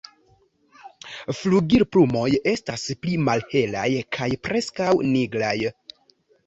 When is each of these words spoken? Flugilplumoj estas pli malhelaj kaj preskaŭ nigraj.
Flugilplumoj 1.41 2.25
estas 2.55 2.89
pli 3.05 3.21
malhelaj 3.29 3.87
kaj 4.19 4.33
preskaŭ 4.49 4.93
nigraj. 5.15 5.59